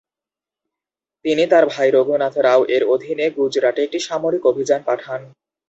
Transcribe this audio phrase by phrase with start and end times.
[1.25, 5.21] তিনি তার ভাই রঘুনাথ রাও-এর অধীনে গুজরাটে একটি সামরিক অভিযান পাঠান।